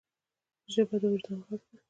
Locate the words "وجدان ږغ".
1.13-1.61